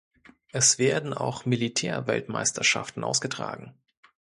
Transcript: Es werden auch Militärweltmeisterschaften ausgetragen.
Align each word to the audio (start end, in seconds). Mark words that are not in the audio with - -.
Es 0.51 0.79
werden 0.79 1.13
auch 1.13 1.45
Militärweltmeisterschaften 1.45 3.03
ausgetragen. 3.03 3.75